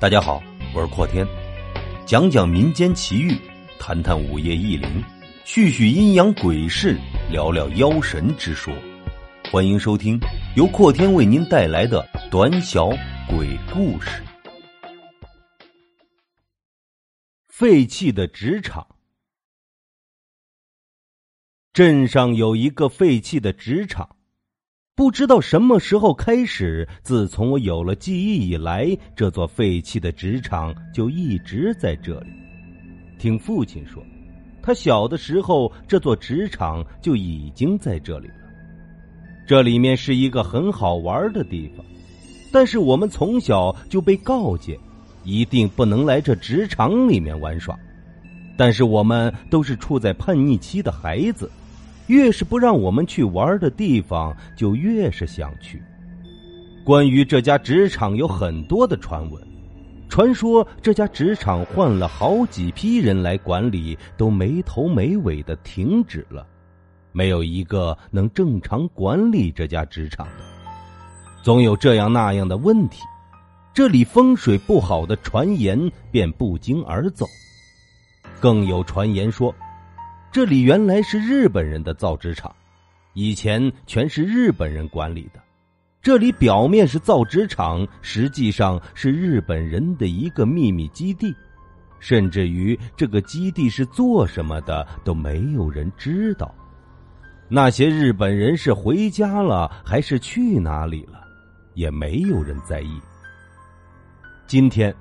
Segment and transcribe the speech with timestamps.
[0.00, 0.42] 大家好，
[0.74, 1.26] 我是阔天，
[2.06, 3.36] 讲讲民间奇遇，
[3.78, 5.04] 谈谈午夜异灵，
[5.44, 6.98] 叙叙阴阳鬼事，
[7.30, 8.72] 聊聊妖神之说。
[9.52, 10.18] 欢迎收听
[10.56, 12.88] 由阔天为您带来的短小
[13.28, 14.22] 鬼故事。
[17.48, 18.86] 废弃的纸厂，
[21.74, 24.16] 镇上有一个废弃的纸厂。
[25.00, 32.26] 不知道什么时候开始，自从我有了记忆以来，这座废弃的纸厂就一直在这里。
[33.18, 34.04] 听父亲说，
[34.60, 38.34] 他小的时候，这座纸厂就已经在这里了。
[39.48, 41.82] 这里面是一个很好玩的地方，
[42.52, 44.78] 但是我们从小就被告诫，
[45.24, 47.74] 一定不能来这纸厂里面玩耍。
[48.54, 51.50] 但是我们都是处在叛逆期的孩子。
[52.10, 55.80] 越是不让我们去玩的地方，就越是想去。
[56.84, 59.40] 关于这家纸厂有很多的传闻，
[60.08, 66.44] 传说这家纸厂换了好几批人来管理，都没头没尾的停止了，
[67.12, 70.42] 没有一个能正常管理这家纸厂的。
[71.44, 73.02] 总有这样那样的问题，
[73.72, 75.78] 这里风水不好的传言
[76.10, 77.24] 便不胫而走，
[78.40, 79.54] 更有传言说。
[80.32, 82.54] 这里原来是日本人的造纸厂，
[83.14, 85.40] 以前全是日本人管理的。
[86.00, 91.34] 这里表面是造纸厂，实际上是日本人的一个秘密基地，
[91.98, 96.54] 甚至于这个基地是做什么的都没有人知道。
[97.48, 101.26] 那些日本人是回家了还是去哪里了，
[101.74, 103.00] 也没有人在意。
[104.46, 104.94] 今天，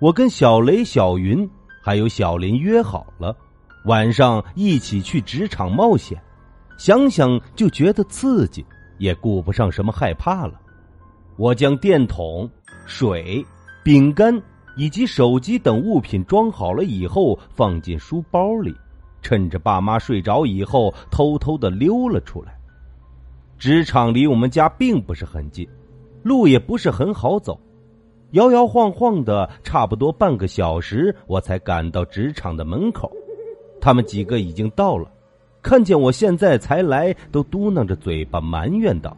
[0.00, 1.48] 我跟小雷、小云
[1.82, 3.34] 还有小林约好了。
[3.86, 6.20] 晚上一起去职场冒险，
[6.76, 8.66] 想想就觉得刺激，
[8.98, 10.60] 也顾不上什么害怕了。
[11.36, 12.50] 我将电筒、
[12.84, 13.44] 水、
[13.84, 14.42] 饼干
[14.76, 18.74] 以及手机等物品装好了以后，放进书包里，
[19.22, 22.58] 趁着爸妈睡着以后，偷偷的溜了出来。
[23.56, 25.66] 职场离我们家并不是很近，
[26.24, 27.60] 路也不是很好走，
[28.32, 33.12] 摇摇晃晃的，差不多半个小时，我才赶到职场的门口。
[33.86, 35.08] 他们几个已经到了，
[35.62, 39.16] 看见我现在才来，都嘟囔着嘴巴埋怨道：“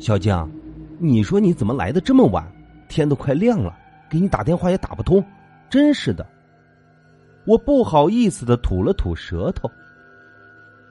[0.00, 0.50] 小江，
[0.98, 2.50] 你说你怎么来的这么晚？
[2.88, 3.76] 天都快亮了，
[4.08, 5.22] 给你打电话也打不通，
[5.68, 6.26] 真是的。”
[7.44, 9.70] 我不好意思的吐了吐舌头：“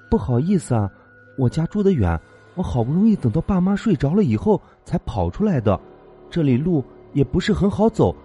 [0.07, 0.87] 不好意思啊，
[1.39, 2.15] 我家住得远，
[2.53, 5.79] 我好不容易等到爸妈睡着了以后才跑出来的，
[6.29, 8.15] 这里路也不是很好走，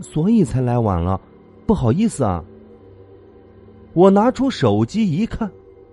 [0.00, 1.20] 所以才来晚了，
[1.64, 2.44] 不好意思啊。”
[3.94, 5.50] 我拿出手机一看，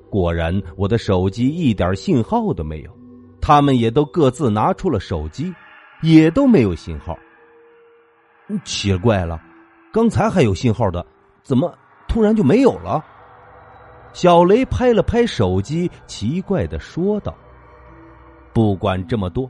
[0.10, 2.92] 果然我的手机一点信号都没有。
[3.40, 5.54] 他们也都各自拿出了手机，
[6.02, 7.18] 也都没有信号。
[8.64, 9.42] 奇怪了，
[9.94, 11.06] 刚才还有信号的，
[11.44, 11.74] 怎么
[12.08, 13.04] 突然就没有了？
[14.14, 17.36] 小雷拍了拍手机，奇怪的说道
[18.52, 19.50] ：“不管这么多，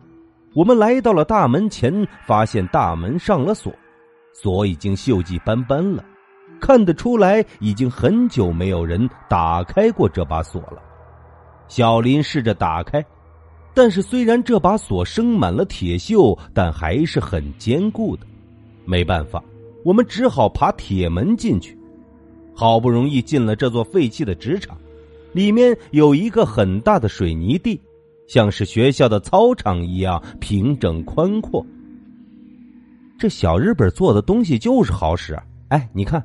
[0.53, 3.73] 我们来到了大门前，发现大门上了锁，
[4.33, 6.05] 锁已经锈迹斑斑了。”
[6.61, 10.81] 看得出来，已经很久没有人打开过这把锁了。
[11.67, 13.03] 小林试着打开，
[13.73, 18.25] 但是虽然这把锁生满了铁锈，但还是很坚固的。
[18.85, 19.43] 没办法，
[19.83, 21.77] 我们只好爬铁门进去。
[22.53, 24.77] 好不容易进了这座废弃的纸厂，
[25.33, 27.79] 里面有一个很大的水泥地，
[28.27, 31.65] 像是学校的操场一样平整宽阔。
[33.17, 35.35] 这小日本做的东西就是好使。
[35.69, 36.21] 哎，你看。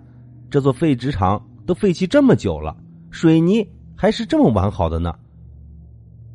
[0.50, 2.76] 这座废纸厂都废弃这么久了，
[3.10, 5.14] 水泥还是这么完好的呢。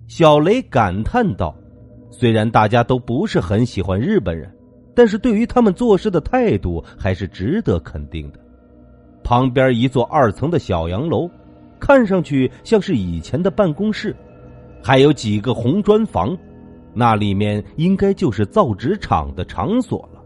[0.08, 1.56] 小雷感叹道
[2.12, 4.54] ：“虽然大家都不是很喜欢日本人，
[4.94, 8.40] 但是对于他们做事的态度还是值得肯定的。”
[9.24, 11.30] 旁边一座二层的小洋楼，
[11.80, 14.14] 看上去像是以前的办公室，
[14.84, 16.38] 还有几个红砖房，
[16.94, 20.22] 那里面应该就是造纸厂的场所了。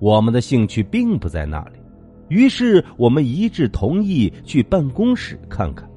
[0.00, 1.78] 我们的兴趣并不在那里。
[2.28, 5.88] 于是我们一致同意去办公室看看。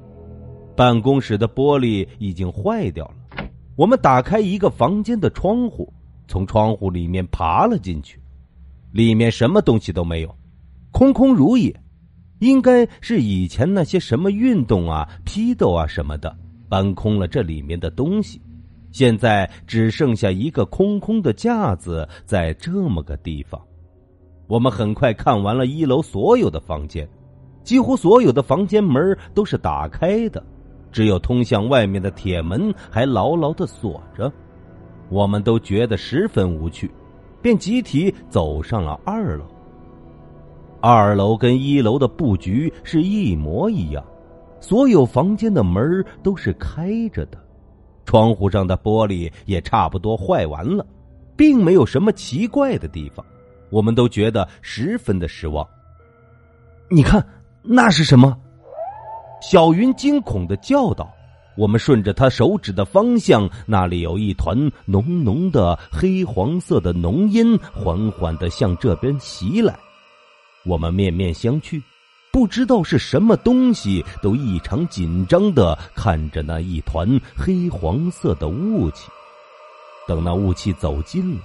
[0.76, 3.44] 办公室的玻璃已经坏掉了，
[3.74, 5.92] 我们打开一个房间的窗户，
[6.28, 8.20] 从窗户里面爬了进去。
[8.92, 10.34] 里面什么东西都没有，
[10.92, 11.74] 空空如也。
[12.38, 16.38] 应该是以前那些什么运动啊、批斗啊什么的
[16.68, 18.40] 搬空了这里面的东西，
[18.92, 23.60] 现在只剩下一个空空的架子在这么个地方。
[24.48, 27.06] 我们很快看完了一楼所有的房间，
[27.62, 30.42] 几乎所有的房间门都是打开的，
[30.90, 34.32] 只有通向外面的铁门还牢牢的锁着。
[35.10, 36.90] 我们都觉得十分无趣，
[37.42, 39.44] 便集体走上了二楼。
[40.80, 44.02] 二楼跟一楼的布局是一模一样，
[44.60, 47.38] 所有房间的门都是开着的，
[48.06, 50.86] 窗户上的玻璃也差不多坏完了，
[51.36, 53.22] 并没有什么奇怪的地方。
[53.70, 55.66] 我们都觉得十分的失望。
[56.88, 57.24] 你看，
[57.62, 58.36] 那是什么？
[59.40, 61.08] 小云惊恐的叫道。
[61.56, 69.76] 我们顺着他手指的方向，那里有一团浓浓的黑黄色的浓烟，缓缓的向这边袭来。
[70.64, 71.82] 我们面面相觑，
[72.32, 79.10] 不知道是什么东西，都异常紧张的看着那一团黑黄色的雾气。
[80.06, 81.40] 等那雾气走近了，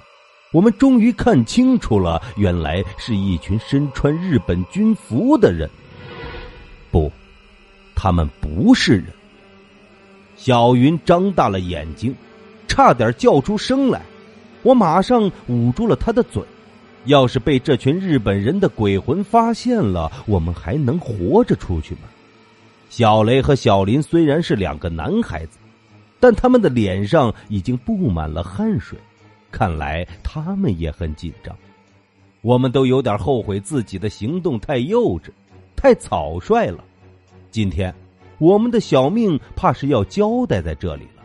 [0.54, 5.70] 我们终于看清楚了，原来是一群身穿日本军服的人。
[6.92, 7.12] 不，
[7.96, 9.08] 他们不是人。
[10.38, 12.16] 小云张大了眼睛，
[12.68, 14.02] 差点叫出声来。
[14.62, 16.42] 我马上捂住了他的嘴。
[17.06, 22.02] 要是被这群日本人的鬼魂发现了，我们还能活着出去吗？
[22.90, 25.58] 小雷和小林虽然是两个男孩子，
[26.20, 28.98] 但他们的脸上已经布满了汗水，
[29.54, 31.56] 看来他们也很紧张。
[32.42, 35.30] 我们都有点后悔自己的行动太幼稚，
[35.78, 36.84] 太草率了。
[37.52, 37.94] 今天。
[38.40, 41.24] 我们的小命怕是要交代在这里了。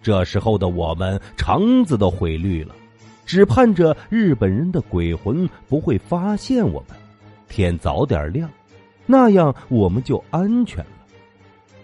[0.00, 2.74] 这时候的我们肠子都悔绿了，
[3.26, 6.96] 只盼着日本人的鬼魂不会发现我们，
[7.48, 8.48] 天早点亮，
[9.04, 10.90] 那样我们就安全了。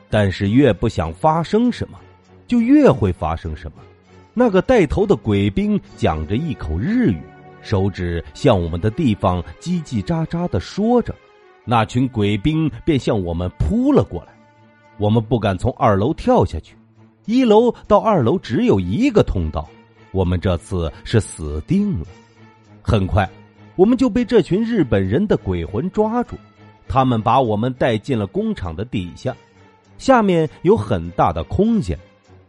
[0.08, 1.98] 但是越不想发生什么，
[2.46, 3.82] 就越会发生什么。
[4.40, 7.20] 那个带头的鬼兵讲着一口日语，
[7.60, 11.14] 手指向我们的地方叽叽喳喳的说着，
[11.62, 14.32] 那群鬼兵便向我们扑了过来。
[14.96, 16.74] 我们不敢从二楼跳下去，
[17.26, 19.68] 一楼到二楼只有一个通道，
[20.10, 22.06] 我们这次是死定了。
[22.80, 23.28] 很快，
[23.76, 26.34] 我们就被这群日本人的鬼魂抓住，
[26.88, 29.36] 他们把我们带进了工厂的底下，
[29.98, 31.98] 下面有很大的空间，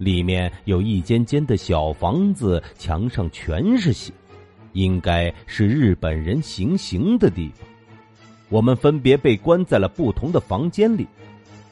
[0.01, 4.11] 里面有一间间的小房子，墙上全是血，
[4.73, 7.67] 应该是日本人行刑的地方。
[8.49, 11.05] 我们分别被关在了不同的房间里。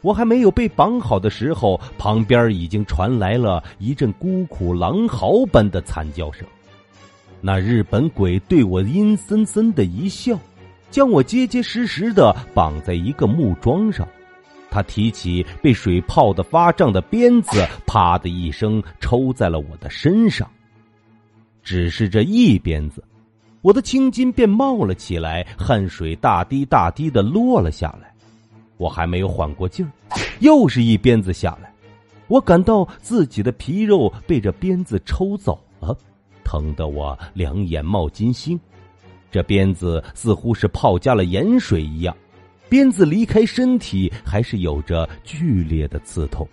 [0.01, 6.45] 我还没有被绑好的时候，旁边已经传来了一阵孤苦狼嚎般的惨叫声。
[7.41, 10.37] 那日本鬼对我阴森森的一笑，
[10.91, 14.07] 将我结结实实的绑在一个木桩上。
[14.71, 20.50] 他提起被水泡的发胀的鞭子，啪的一声抽在了我的身上。
[21.63, 23.04] 只是这一鞭子，
[23.62, 28.13] 我的青筋便冒了起来，汗水大滴大滴的落了下来。
[28.77, 29.92] 我还没有缓过劲儿，
[30.39, 31.71] 又是一鞭子下来，
[32.27, 35.95] 我感到自己的皮肉被这鞭子抽走了，
[36.45, 38.57] 疼得我两眼冒金星。
[39.30, 42.16] 这鞭子似乎是泡加了盐水一样，
[42.69, 46.48] 鞭子离开身体还是有着剧烈的刺痛。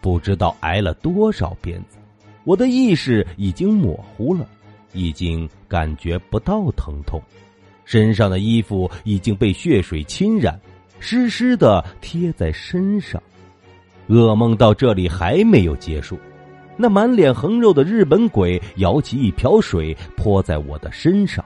[0.00, 1.98] 不知道挨了多少鞭子，
[2.44, 4.46] 我的意识已经模糊了，
[4.92, 7.22] 已经感觉不到疼痛，
[7.84, 10.58] 身上的衣服已经被血水侵染。
[11.02, 13.22] 湿湿的贴在身上，
[14.08, 16.18] 噩梦到这里还没有结束。
[16.76, 21.44] 那满脸横肉的日本鬼舀起一瓢水泼在我的身上，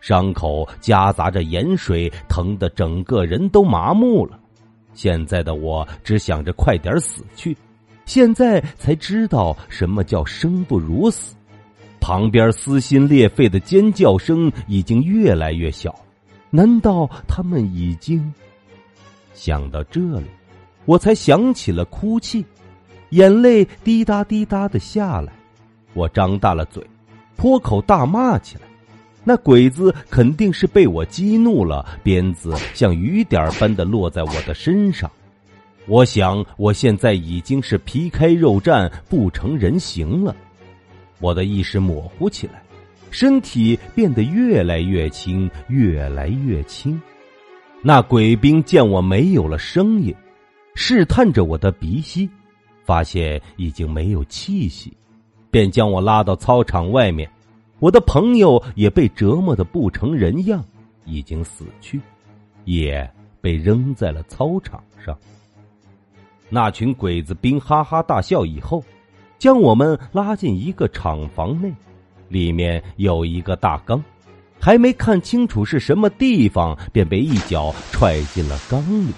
[0.00, 4.38] 伤口夹杂着盐水，疼得整个人都麻木了。
[4.94, 7.56] 现在的我只想着快点死去，
[8.04, 11.34] 现在才知道什么叫生不如死。
[12.00, 15.92] 旁边撕心裂肺的尖叫声已经越来越小，
[16.50, 18.32] 难道他们已经？
[19.34, 20.26] 想到这里，
[20.84, 22.44] 我才想起了哭泣，
[23.10, 25.32] 眼泪滴答滴答的下来。
[25.94, 26.82] 我张大了嘴，
[27.36, 28.65] 破口大骂起来。
[29.28, 35.10] 那鬼子肯定是被我激怒了，鞭子像雨点般的落在我的身上。
[35.88, 40.34] 我想，我现在已经是皮开肉绽、不成人形了。
[41.18, 42.62] 我的意识模糊起来，
[43.10, 47.00] 身体变得越来越轻，越来越轻。
[47.82, 50.14] 那鬼兵见我没有了声音，
[50.76, 52.30] 试探着我的鼻息，
[52.84, 54.96] 发现已经没有气息，
[55.50, 57.28] 便将我拉到操场外面。
[57.78, 60.64] 我的朋友也被折磨的不成人样，
[61.04, 62.00] 已经死去，
[62.64, 63.08] 也
[63.40, 65.16] 被扔在了操场上。
[66.48, 68.82] 那群鬼子兵哈哈大笑以后，
[69.38, 71.72] 将我们拉进一个厂房内，
[72.28, 74.02] 里面有一个大缸。
[74.58, 79.12] 还没看清楚是什么地方，便被一脚踹进了缸里。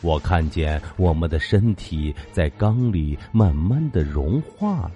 [0.00, 4.92] 我看见我们的身体在缸里慢慢的融化了。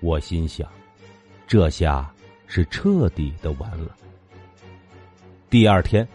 [0.00, 0.66] 我心想，
[1.52, 2.10] 这下
[2.46, 3.94] 是彻底的完了。
[5.50, 6.08] 第二天，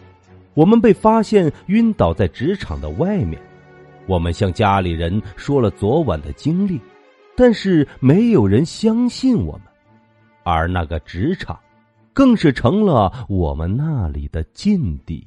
[0.54, 3.40] 我们被发现晕倒在职场的外面。
[4.08, 6.80] 我们向家里人说了昨晚的经历，
[7.36, 9.62] 但是没有人相信我们，
[10.42, 11.56] 而那个职场，
[12.12, 15.24] 更是成了我们那里的禁地。